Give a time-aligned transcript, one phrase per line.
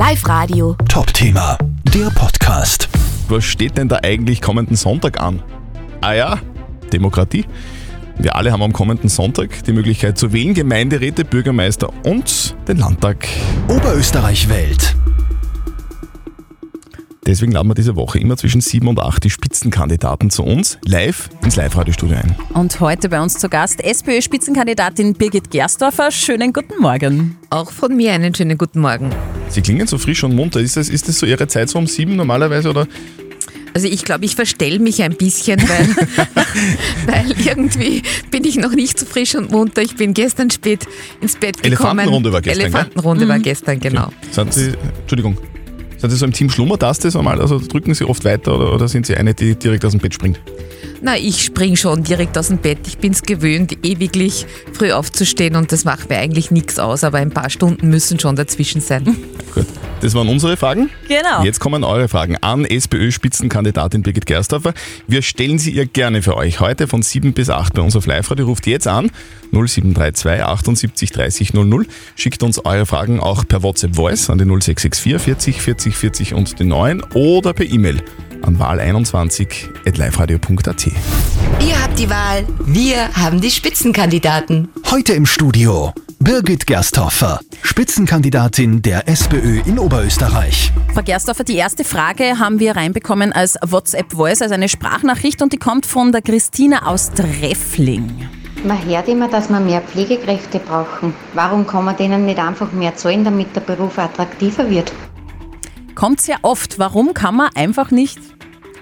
[0.00, 0.74] Live Radio.
[0.88, 1.58] Top-Thema,
[1.92, 2.88] der Podcast.
[3.28, 5.42] Was steht denn da eigentlich kommenden Sonntag an?
[6.00, 6.38] Ah ja,
[6.90, 7.44] Demokratie.
[8.16, 13.28] Wir alle haben am kommenden Sonntag die Möglichkeit zu wählen Gemeinderäte, Bürgermeister und den Landtag.
[13.68, 14.96] Oberösterreich Welt.
[17.26, 21.28] Deswegen laden wir diese Woche immer zwischen 7 und 8 die Spitzenkandidaten zu uns live
[21.44, 22.34] ins Live-Radio-Studio ein.
[22.54, 26.10] Und heute bei uns zu Gast SPÖ-Spitzenkandidatin Birgit Gerstorfer.
[26.10, 27.36] Schönen guten Morgen.
[27.50, 29.10] Auch von mir einen schönen guten Morgen.
[29.50, 30.60] Sie klingen so frisch und munter.
[30.60, 32.86] Ist das, ist das so Ihre Zeit so um 7 normalerweise oder?
[33.74, 35.96] Also ich glaube, ich verstell mich ein bisschen, weil,
[37.06, 39.82] weil irgendwie bin ich noch nicht so frisch und munter.
[39.82, 40.86] Ich bin gestern spät
[41.20, 41.98] ins Bett gekommen.
[42.00, 44.12] Elefantenrunde war gestern, Elefantenrunde war gestern, genau.
[44.30, 45.36] Sind Sie, Entschuldigung,
[45.98, 47.40] sind Sie so im Team Schlummertaste so mal?
[47.40, 50.14] Also drücken Sie oft weiter oder, oder sind Sie eine, die direkt aus dem Bett
[50.14, 50.40] springt?
[51.02, 52.80] Na, ich spring schon direkt aus dem Bett.
[52.86, 57.18] Ich bin es gewöhnt, ewiglich früh aufzustehen und das macht mir eigentlich nichts aus, aber
[57.18, 59.04] ein paar Stunden müssen schon dazwischen sein.
[59.54, 59.66] Gut.
[60.00, 60.88] Das waren unsere Fragen.
[61.08, 61.42] Genau.
[61.44, 64.72] Jetzt kommen eure Fragen an SPÖ-Spitzenkandidatin Birgit Gerstorfer.
[65.06, 68.06] Wir stellen sie ihr gerne für euch heute von 7 bis 8 bei uns auf
[68.06, 68.46] Live-Radio.
[68.46, 69.10] Ruft jetzt an
[69.52, 71.86] 0732 78 30 00.
[72.16, 76.58] Schickt uns eure Fragen auch per WhatsApp Voice an die 0664 40 40 40 und
[76.58, 78.02] den 9 oder per E-Mail
[78.42, 80.86] an wahl21.liveradio.at.
[80.86, 84.68] Ihr habt die Wahl, wir haben die Spitzenkandidaten.
[84.90, 90.70] Heute im Studio Birgit Gersthofer, Spitzenkandidatin der SPÖ in Oberösterreich.
[90.92, 95.56] Frau Gerstorfer, die erste Frage haben wir reinbekommen als WhatsApp-Voice, also eine Sprachnachricht und die
[95.56, 98.28] kommt von der Christina aus Treffling.
[98.64, 101.14] Man hört immer, dass wir mehr Pflegekräfte brauchen.
[101.32, 104.92] Warum kann man denen nicht einfach mehr zahlen, damit der Beruf attraktiver wird?
[106.00, 106.78] Kommt sehr oft.
[106.78, 108.18] Warum kann man einfach nicht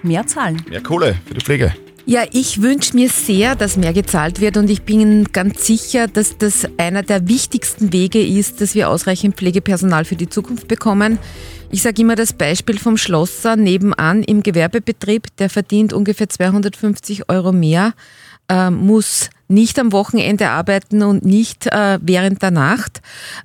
[0.05, 0.63] mehr zahlen?
[0.69, 1.75] Mehr Kohle für die Pflege.
[2.07, 6.39] Ja, ich wünsche mir sehr, dass mehr gezahlt wird und ich bin ganz sicher, dass
[6.39, 11.19] das einer der wichtigsten Wege ist, dass wir ausreichend Pflegepersonal für die Zukunft bekommen.
[11.73, 17.51] Ich sage immer das Beispiel vom Schlosser nebenan im Gewerbebetrieb, der verdient ungefähr 250 Euro
[17.51, 17.95] mehr,
[18.49, 23.01] äh, muss nicht am Wochenende arbeiten und nicht äh, während der Nacht.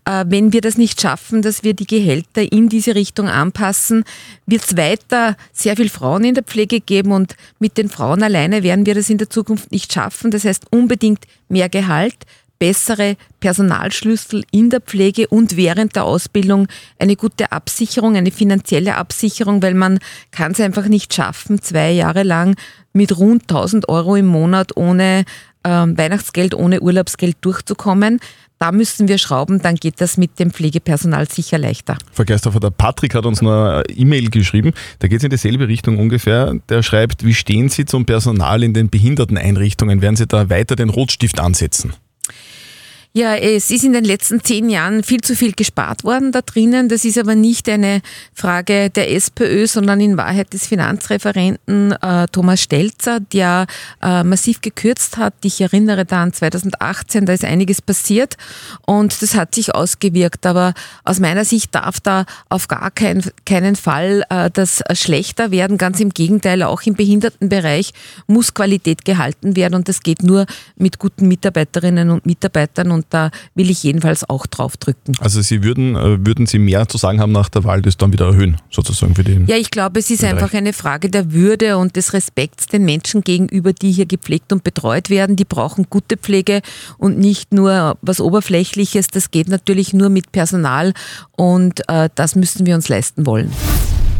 [0.06, 4.04] Äh, wenn wir das nicht schaffen, dass wir die Gehälter in diese Richtung anpassen,
[4.46, 8.64] wird es weiter sehr viel Frauen in der Pflege geben und mit den Frauen alleine
[8.64, 10.30] werden wir das in der Zukunft nicht schaffen.
[10.30, 12.18] Das heißt unbedingt mehr Gehalt,
[12.60, 19.62] bessere Personalschlüssel in der Pflege und während der Ausbildung eine gute Absicherung, eine finanzielle Absicherung,
[19.62, 20.00] weil man
[20.32, 22.56] kann es einfach nicht schaffen, zwei Jahre lang
[22.94, 25.26] mit rund 1000 Euro im Monat ohne
[25.64, 28.20] ähm, Weihnachtsgeld, ohne Urlaubsgeld durchzukommen.
[28.60, 31.98] Da müssen wir schrauben, dann geht das mit dem Pflegepersonal sicher leichter.
[32.14, 35.98] Frau Gerstorfer, der Patrick hat uns eine E-Mail geschrieben, da geht es in dieselbe Richtung
[35.98, 36.54] ungefähr.
[36.70, 40.02] Der schreibt, wie stehen Sie zum Personal in den Behinderteneinrichtungen?
[40.02, 41.94] Werden Sie da weiter den Rotstift ansetzen?
[43.16, 46.90] Ja, es ist in den letzten zehn Jahren viel zu viel gespart worden da drinnen.
[46.90, 48.02] Das ist aber nicht eine
[48.34, 53.68] Frage der SPÖ, sondern in Wahrheit des Finanzreferenten äh, Thomas Stelzer, der
[54.02, 55.36] äh, massiv gekürzt hat.
[55.44, 58.36] Ich erinnere da an 2018, da ist einiges passiert
[58.88, 60.48] und das hat sich ausgewirkt.
[60.48, 65.78] Aber aus meiner Sicht darf da auf gar kein, keinen Fall äh, das schlechter werden.
[65.78, 67.94] Ganz im Gegenteil, auch im Behindertenbereich
[68.26, 70.48] muss Qualität gehalten werden und das geht nur
[70.78, 75.14] mit guten Mitarbeiterinnen und Mitarbeitern und da will ich jedenfalls auch drauf drücken.
[75.20, 78.14] Also Sie würden, äh, würden Sie mehr zu sagen haben nach der Wahl, das dann
[78.14, 79.48] wieder erhöhen, sozusagen für den.
[79.48, 83.22] Ja, ich glaube, es ist einfach eine Frage der Würde und des Respekts den Menschen
[83.22, 85.36] gegenüber, die hier gepflegt und betreut werden.
[85.36, 86.62] Die brauchen gute Pflege
[86.98, 89.08] und nicht nur was Oberflächliches.
[89.08, 90.94] Das geht natürlich nur mit Personal
[91.32, 93.52] und äh, das müssen wir uns leisten wollen.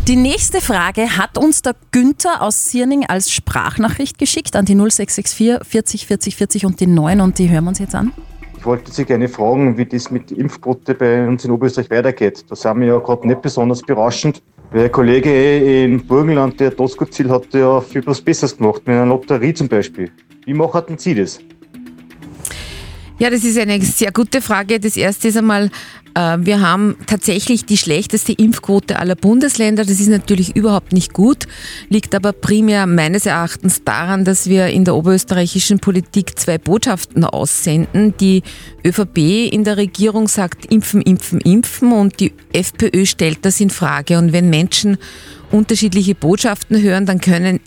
[0.08, 5.66] Die nächste Frage hat uns der Günther aus Sierning als Sprachnachricht geschickt an die 0664
[5.66, 8.12] 40 40 40 und die 9 und die hören wir uns jetzt an.
[8.64, 12.46] Ich wollte Sie gerne fragen, wie das mit der Impfquote bei uns in Oberösterreich weitergeht.
[12.48, 14.42] Da sind wir ja gerade nicht besonders berauschend.
[14.72, 19.08] Weil Ein Kollege im Burgenland, der Doskozil, hat ja viel was Besseres gemacht, mit einer
[19.08, 20.10] Lotterie zum Beispiel.
[20.46, 21.40] Wie machen Sie das?
[23.20, 24.80] Ja, das ist eine sehr gute Frage.
[24.80, 25.70] Das erste ist einmal,
[26.16, 29.84] wir haben tatsächlich die schlechteste Impfquote aller Bundesländer.
[29.84, 31.48] Das ist natürlich überhaupt nicht gut,
[31.90, 38.14] liegt aber primär meines Erachtens daran, dass wir in der oberösterreichischen Politik zwei Botschaften aussenden.
[38.20, 38.44] Die
[38.86, 44.20] ÖVP in der Regierung sagt impfen, impfen, impfen und die FPÖ stellt das in Frage.
[44.20, 44.98] Und wenn Menschen
[45.52, 47.60] unterschiedliche Botschaften hören, dann können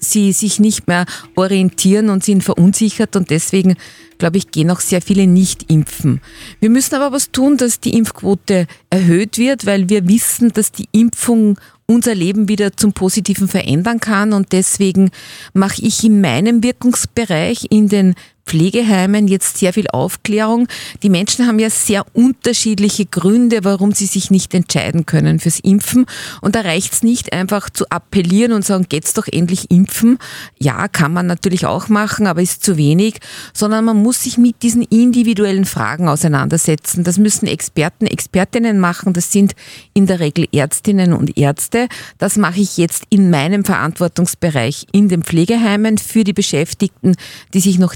[0.00, 1.06] sie sich nicht mehr
[1.36, 3.76] orientieren und sind verunsichert und deswegen,
[4.22, 6.20] glaube ich, gehen auch sehr viele nicht impfen.
[6.60, 10.86] Wir müssen aber was tun, dass die Impfquote erhöht wird, weil wir wissen, dass die
[10.92, 15.10] Impfung unser Leben wieder zum Positiven verändern kann und deswegen
[15.54, 18.14] mache ich in meinem Wirkungsbereich in den
[18.46, 20.68] Pflegeheimen jetzt sehr viel Aufklärung.
[21.02, 26.06] Die Menschen haben ja sehr unterschiedliche Gründe, warum sie sich nicht entscheiden können fürs Impfen.
[26.40, 30.18] Und da reicht es nicht einfach zu appellieren und sagen, geht's doch endlich impfen.
[30.58, 33.20] Ja, kann man natürlich auch machen, aber ist zu wenig,
[33.54, 37.04] sondern man muss sich mit diesen individuellen Fragen auseinandersetzen.
[37.04, 39.12] Das müssen Experten, Expertinnen machen.
[39.12, 39.54] Das sind
[39.94, 41.88] in der Regel Ärztinnen und Ärzte.
[42.18, 47.16] Das mache ich jetzt in meinem Verantwortungsbereich in den Pflegeheimen für die Beschäftigten,
[47.54, 47.94] die sich noch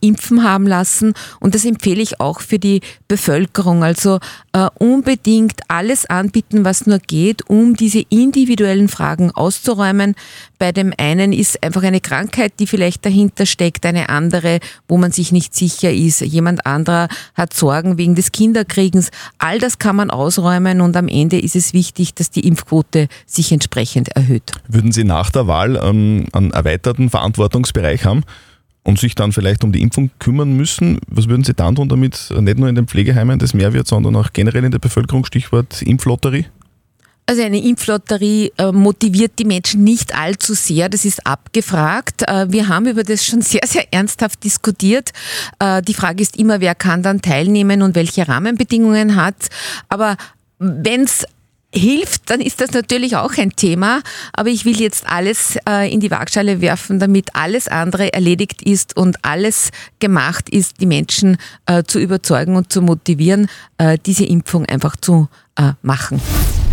[0.00, 1.14] impfen haben lassen.
[1.40, 3.82] Und das empfehle ich auch für die Bevölkerung.
[3.82, 4.18] Also
[4.52, 10.14] äh, unbedingt alles anbieten, was nur geht, um diese individuellen Fragen auszuräumen.
[10.58, 15.12] Bei dem einen ist einfach eine Krankheit, die vielleicht dahinter steckt, eine andere, wo man
[15.12, 16.20] sich nicht sicher ist.
[16.20, 19.10] Jemand anderer hat Sorgen wegen des Kinderkriegens.
[19.38, 23.52] All das kann man ausräumen und am Ende ist es wichtig, dass die Impfquote sich
[23.52, 24.52] entsprechend erhöht.
[24.68, 28.22] Würden Sie nach der Wahl ähm, einen erweiterten Verantwortungsbereich haben?
[28.84, 32.32] Und sich dann vielleicht um die Impfung kümmern müssen, was würden Sie dann tun, damit
[32.38, 35.82] nicht nur in den Pflegeheimen das mehr wird, sondern auch generell in der Bevölkerung, Stichwort
[35.82, 36.46] Impflotterie?
[37.26, 42.22] Also eine Impflotterie äh, motiviert die Menschen nicht allzu sehr, das ist abgefragt.
[42.28, 45.10] Äh, wir haben über das schon sehr, sehr ernsthaft diskutiert.
[45.58, 49.36] Äh, die Frage ist immer, wer kann dann teilnehmen und welche Rahmenbedingungen hat.
[49.88, 50.18] Aber
[50.58, 51.24] wenn es
[51.74, 54.00] hilft, dann ist das natürlich auch ein Thema.
[54.32, 58.96] Aber ich will jetzt alles äh, in die Waagschale werfen, damit alles andere erledigt ist
[58.96, 61.36] und alles gemacht ist, die Menschen
[61.66, 63.48] äh, zu überzeugen und zu motivieren,
[63.78, 66.20] äh, diese Impfung einfach zu äh, machen.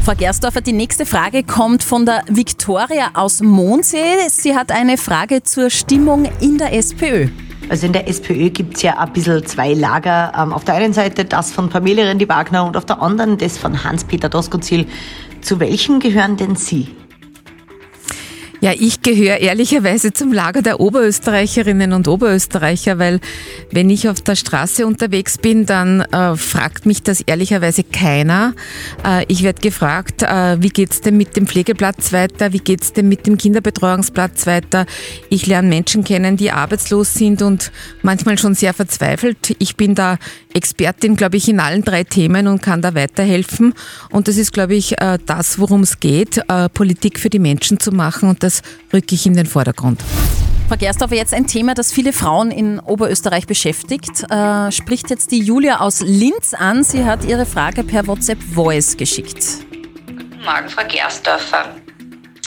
[0.03, 4.29] Frau Gersdorfer, die nächste Frage kommt von der Viktoria aus Mondsee.
[4.29, 7.27] Sie hat eine Frage zur Stimmung in der SPÖ.
[7.69, 10.33] Also in der SPÖ gibt es ja ein bisschen zwei Lager.
[10.37, 13.83] Ähm, auf der einen Seite das von Pamela Rendi-Wagner und auf der anderen das von
[13.83, 14.87] Hans-Peter Doskozil.
[15.41, 16.89] Zu welchen gehören denn Sie?
[18.63, 23.19] Ja, ich gehöre ehrlicherweise zum Lager der Oberösterreicherinnen und Oberösterreicher, weil
[23.71, 28.53] wenn ich auf der Straße unterwegs bin, dann äh, fragt mich das ehrlicherweise keiner.
[29.03, 32.53] Äh, ich werde gefragt, äh, wie geht's denn mit dem Pflegeplatz weiter?
[32.53, 34.85] Wie geht's denn mit dem Kinderbetreuungsplatz weiter?
[35.29, 37.71] Ich lerne Menschen kennen, die arbeitslos sind und
[38.03, 39.55] manchmal schon sehr verzweifelt.
[39.57, 40.19] Ich bin da
[40.53, 43.73] Expertin, glaube ich, in allen drei Themen und kann da weiterhelfen.
[44.11, 47.79] Und das ist, glaube ich, äh, das, worum es geht, äh, Politik für die Menschen
[47.79, 48.29] zu machen.
[48.29, 48.50] Und das
[48.91, 50.01] rücke ich in den Vordergrund.
[50.71, 54.23] Frau Gersthofer, jetzt ein Thema, das viele Frauen in Oberösterreich beschäftigt.
[54.29, 56.85] Äh, spricht jetzt die Julia aus Linz an.
[56.85, 59.43] Sie hat ihre Frage per WhatsApp Voice geschickt.
[60.07, 61.75] Guten Morgen, Frau Gersthofer.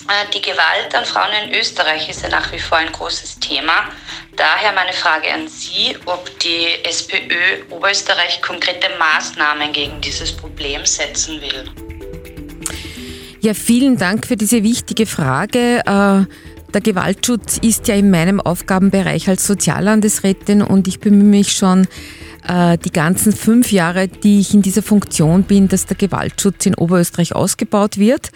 [0.09, 3.91] Äh, die Gewalt an Frauen in Österreich ist ja nach wie vor ein großes Thema.
[4.37, 11.41] Daher meine Frage an Sie, ob die SPÖ Oberösterreich konkrete Maßnahmen gegen dieses Problem setzen
[11.41, 11.84] will.
[13.44, 15.81] Ja, vielen Dank für diese wichtige Frage.
[15.81, 16.25] Äh,
[16.73, 21.87] der Gewaltschutz ist ja in meinem Aufgabenbereich als Soziallandesrätin und ich bemühe mich schon
[22.49, 26.75] äh, die ganzen fünf Jahre, die ich in dieser Funktion bin, dass der Gewaltschutz in
[26.75, 28.31] Oberösterreich ausgebaut wird.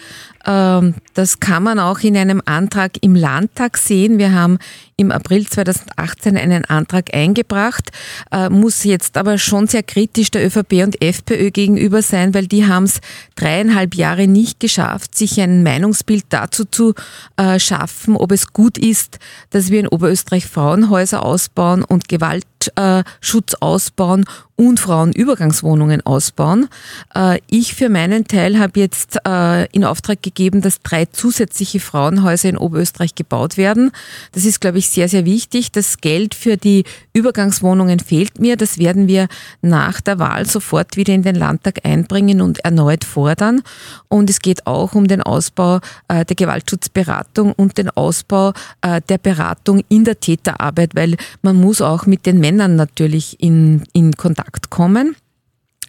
[0.49, 4.19] Ähm, das kann man auch in einem Antrag im Landtag sehen.
[4.19, 4.59] Wir haben
[4.97, 7.91] im April 2018 einen Antrag eingebracht,
[8.33, 12.67] äh, muss jetzt aber schon sehr kritisch der ÖVP und FPÖ gegenüber sein, weil die
[12.67, 13.01] haben es
[13.37, 16.95] dreieinhalb Jahre nicht geschafft, sich ein Meinungsbild dazu zu
[17.37, 19.19] äh, schaffen, ob es gut ist,
[19.51, 24.25] dass wir in Oberösterreich Frauenhäuser ausbauen und Gewaltschutz ausbauen
[24.59, 26.69] und Frauenübergangswohnungen ausbauen.
[27.15, 32.49] Äh, ich für meinen Teil habe jetzt äh, in Auftrag gegeben, dass drei zusätzliche Frauenhäuser
[32.49, 33.93] in Oberösterreich gebaut werden.
[34.33, 35.71] Das ist, glaube ich, sehr, sehr wichtig.
[35.71, 38.57] Das Geld für die Übergangswohnungen fehlt mir.
[38.57, 39.29] Das werden wir
[39.63, 43.63] nach der Wahl sofort wieder in den Landtag einbringen und erneut fordern.
[44.09, 48.53] Und es geht auch um den Ausbau äh, der Gewaltschutzberatung und den Ausbau
[48.85, 54.13] der Beratung in der Täterarbeit, weil man muss auch mit den Männern natürlich in, in
[54.13, 55.17] Kontakt Kontakt kommen.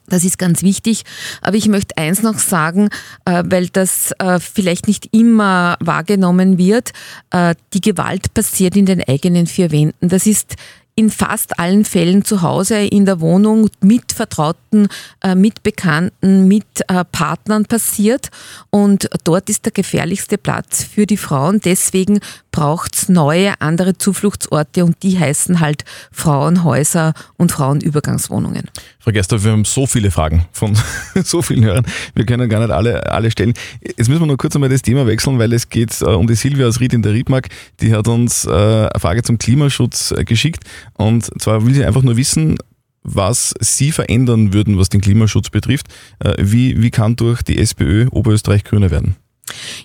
[0.07, 1.03] Das ist ganz wichtig.
[1.41, 2.89] Aber ich möchte eins noch sagen,
[3.25, 6.91] äh, weil das äh, vielleicht nicht immer wahrgenommen wird.
[7.29, 10.09] Äh, die Gewalt passiert in den eigenen vier Wänden.
[10.09, 10.55] Das ist
[10.99, 14.89] in fast allen Fällen zu Hause in der Wohnung mit Vertrauten,
[15.21, 18.27] äh, mit Bekannten, mit äh, Partnern passiert.
[18.69, 21.61] Und dort ist der gefährlichste Platz für die Frauen.
[21.63, 22.19] Deswegen
[22.51, 28.65] braucht es neue, andere Zufluchtsorte und die heißen halt Frauenhäuser und Frauenübergangswohnungen.
[28.99, 30.77] Frau Gerster, wir haben so viele Fragen von
[31.23, 31.85] so vielen Hörern.
[32.13, 33.53] Wir können gar nicht alle, alle stellen.
[33.81, 36.35] Jetzt müssen wir nur kurz einmal das Thema wechseln, weil es geht äh, um die
[36.35, 37.47] Silvia aus Ried in der Riedmark.
[37.79, 40.65] Die hat uns eine Frage zum Klimaschutz geschickt.
[40.93, 42.57] Und zwar will sie einfach nur wissen,
[43.03, 45.87] was Sie verändern würden, was den Klimaschutz betrifft.
[46.19, 49.15] Äh, wie, wie kann durch die SPÖ Oberösterreich grüner werden?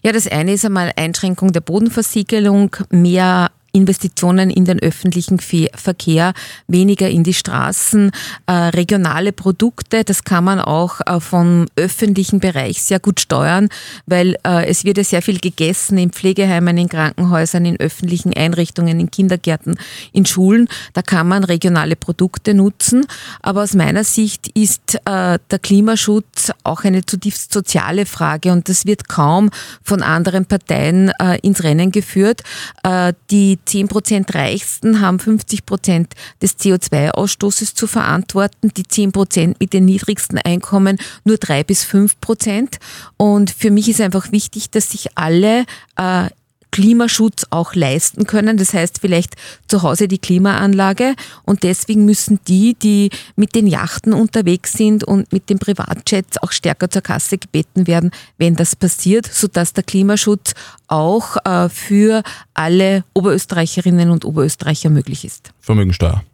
[0.03, 6.33] Ja, das eine ist einmal Einschränkung der Bodenversiegelung, mehr Investitionen in den öffentlichen Verkehr,
[6.69, 8.13] weniger in die Straßen,
[8.47, 10.05] äh, regionale Produkte.
[10.05, 13.69] Das kann man auch äh, vom öffentlichen Bereich sehr gut steuern,
[14.07, 19.01] weil äh, es wird ja sehr viel gegessen in Pflegeheimen, in Krankenhäusern, in öffentlichen Einrichtungen,
[19.01, 19.77] in Kindergärten,
[20.13, 20.69] in Schulen.
[20.93, 23.05] Da kann man regionale Produkte nutzen.
[23.43, 29.09] Aber aus meiner Sicht ist der Klimaschutz auch eine zutiefst soziale Frage und das wird
[29.09, 29.51] kaum
[29.83, 31.11] von anderen Parteien
[31.43, 32.43] ins Rennen geführt.
[33.31, 39.73] Die 10 Prozent Reichsten haben 50 Prozent des CO2-Ausstoßes zu verantworten, die 10 Prozent mit
[39.73, 42.79] den niedrigsten Einkommen nur 3 bis 5 Prozent.
[43.17, 45.65] Und für mich ist einfach wichtig, dass sich alle
[45.97, 46.29] äh,
[46.75, 48.57] Klimaschutz auch leisten können.
[48.57, 49.35] Das heißt vielleicht
[49.69, 51.15] zu Hause die Klimaanlage
[51.45, 56.51] und deswegen müssen die, die mit den Yachten unterwegs sind und mit den Privatjets auch
[56.51, 60.55] stärker zur Kasse gebeten werden, wenn das passiert, sodass der Klimaschutz
[60.89, 65.53] auch äh, für alle Oberösterreicherinnen und Oberösterreicher möglich ist.
[65.61, 66.25] Vermögensteuer.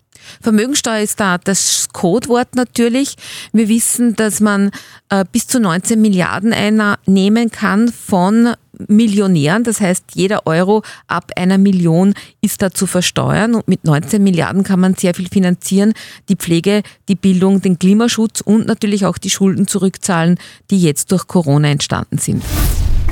[0.40, 3.16] Vermögensteuer ist da das Codewort natürlich.
[3.52, 4.70] Wir wissen, dass man
[5.10, 8.54] äh, bis zu 19 Milliarden einnehmen kann von
[8.88, 9.64] Millionären.
[9.64, 14.62] Das heißt, jeder Euro ab einer Million ist da zu versteuern und mit 19 Milliarden
[14.62, 15.92] kann man sehr viel finanzieren.
[16.28, 20.38] Die Pflege, die Bildung, den Klimaschutz und natürlich auch die Schulden zurückzahlen,
[20.70, 22.42] die jetzt durch Corona entstanden sind.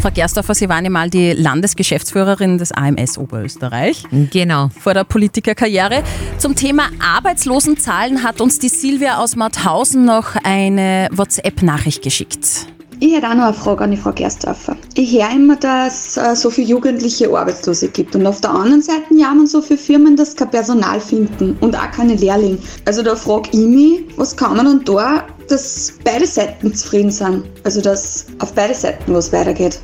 [0.01, 4.05] Frau Gerstoffer, Sie waren ja mal die Landesgeschäftsführerin des AMS Oberösterreich.
[4.31, 4.69] Genau.
[4.79, 6.05] Vor der Politikerkarriere.
[6.39, 12.69] Zum Thema Arbeitslosenzahlen hat uns die Silvia aus Mauthausen noch eine WhatsApp-Nachricht geschickt.
[13.01, 14.77] Ich hätte auch noch eine Frage an die Frau Gerstdorfer.
[14.95, 18.17] Ich höre immer, dass es äh, so viele jugendliche Arbeitslose gibt.
[18.17, 21.77] Und auf der anderen Seite jammern so viele Firmen, dass sie kein Personal finden und
[21.77, 22.59] auch keine Lehrlinge.
[22.87, 27.45] Also da frage ich mich, was kann man dann da, dass beide Seiten zufrieden sind?
[27.63, 29.79] Also dass auf beide Seiten was weitergeht.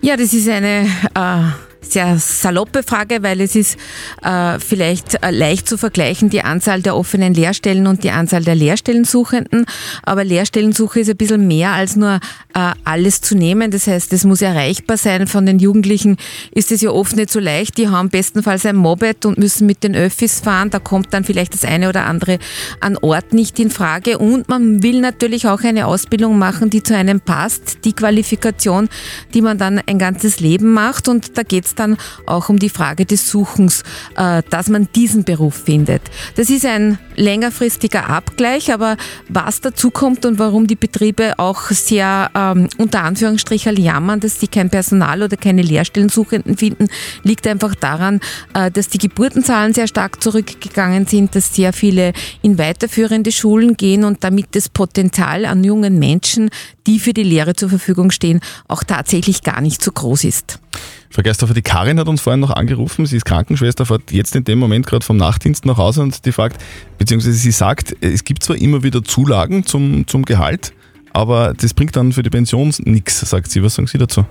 [0.00, 3.76] Ja, das ist eine äh, sehr saloppe Frage, weil es ist
[4.22, 8.54] äh, vielleicht äh, leicht zu vergleichen, die Anzahl der offenen Lehrstellen und die Anzahl der
[8.54, 9.66] Lehrstellensuchenden.
[10.02, 12.20] Aber Lehrstellensuche ist ein bisschen mehr als nur
[12.54, 13.70] äh, alles zu nehmen.
[13.70, 15.26] Das heißt, es muss erreichbar sein.
[15.26, 16.16] Von den Jugendlichen
[16.52, 17.78] ist es ja oft nicht so leicht.
[17.78, 20.70] Die haben bestenfalls ein Mobet und müssen mit den Öffis fahren.
[20.70, 22.38] Da kommt dann vielleicht das eine oder andere
[22.80, 24.18] an Ort nicht in Frage.
[24.18, 27.84] Und man will natürlich auch eine Ausbildung machen, die zu einem passt.
[27.84, 28.88] Die Qualifikation,
[29.34, 31.08] die man dann ein ganzes Leben macht.
[31.08, 33.82] Und da geht es dann auch um die Frage des Suchens,
[34.16, 36.02] äh, dass man diesen Beruf findet.
[36.36, 38.96] Das ist ein längerfristiger Abgleich, aber
[39.28, 44.48] was dazu kommt und warum die Betriebe auch sehr ähm, unter Anführungsstrichen jammern, dass sie
[44.48, 46.88] kein Personal oder keine Lehrstellensuchenden finden,
[47.22, 48.20] liegt einfach daran,
[48.54, 54.04] äh, dass die Geburtenzahlen sehr stark zurückgegangen sind, dass sehr viele in weiterführende Schulen gehen
[54.04, 56.50] und damit das Potenzial an jungen Menschen,
[56.86, 60.58] die für die Lehre zur Verfügung stehen, auch tatsächlich gar nicht so groß ist.
[61.10, 63.06] Frau Gersthofer, die Karin hat uns vorhin noch angerufen.
[63.06, 66.32] Sie ist Krankenschwester, fährt jetzt in dem Moment gerade vom Nachtdienst nach Hause und die
[66.32, 66.62] fragt,
[66.98, 70.72] beziehungsweise sie sagt, es gibt zwar immer wieder Zulagen zum, zum Gehalt,
[71.12, 73.62] aber das bringt dann für die Pension nichts, sagt sie.
[73.62, 74.26] Was sagen Sie dazu?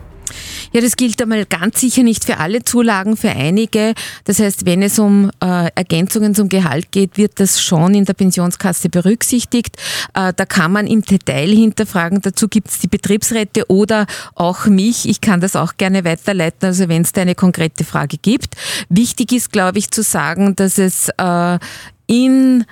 [0.74, 3.94] Ja, das gilt einmal ganz sicher nicht für alle Zulagen, für einige.
[4.26, 8.14] Das heißt, wenn es um äh, Ergänzungen zum Gehalt geht, wird das schon in der
[8.14, 9.78] Pensionskasse berücksichtigt.
[10.14, 12.22] Äh, da kann man im Detail hinterfragen.
[12.22, 14.06] Dazu gibt es die Betriebsräte oder
[14.36, 15.08] auch mich.
[15.08, 18.56] Ich kann das auch gerne weiterleiten, also wenn es da eine konkrete Frage gibt.
[18.90, 21.60] Wichtig ist, glaube ich, zu sagen, dass es äh,
[22.08, 22.66] in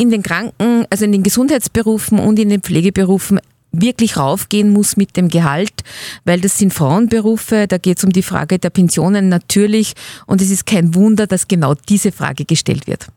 [0.00, 3.40] in den Kranken, also in den Gesundheitsberufen und in den Pflegeberufen
[3.72, 5.84] wirklich raufgehen muss mit dem Gehalt,
[6.24, 9.94] weil das sind Frauenberufe, da geht es um die Frage der Pensionen natürlich
[10.26, 13.08] und es ist kein Wunder, dass genau diese Frage gestellt wird.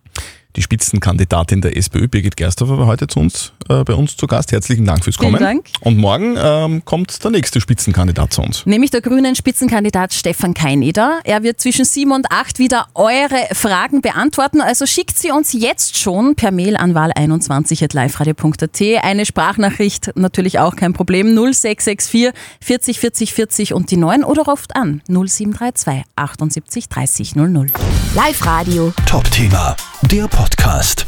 [0.56, 4.52] Die Spitzenkandidatin der SPÖ, Birgit Gersthofer, war heute zu uns, äh, bei uns zu Gast.
[4.52, 5.38] Herzlichen Dank fürs Kommen.
[5.38, 5.68] Vielen Dank.
[5.80, 8.66] Und morgen ähm, kommt der nächste Spitzenkandidat zu uns.
[8.66, 11.20] Nämlich der grünen Spitzenkandidat Stefan Keineder.
[11.24, 14.62] Er wird zwischen 7 und 8 wieder eure Fragen beantworten.
[14.62, 19.04] Also schickt sie uns jetzt schon per Mail an wahl21.liferadio.at.
[19.04, 21.28] Eine Sprachnachricht natürlich auch kein Problem.
[21.28, 27.68] 0664 40 40 40 und die 9 oder ruft an 0732 78 30 00.
[28.16, 28.94] Live Radio.
[29.06, 31.06] Top-Thema, der Podcast.